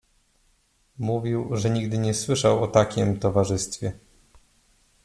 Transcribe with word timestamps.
"Mówił, 0.99 1.49
że 1.57 1.69
nigdy 1.69 1.97
nie 1.97 2.13
słyszał 2.13 2.63
o 2.63 2.67
takiem 2.67 3.19
towarzystwie." 3.19 3.91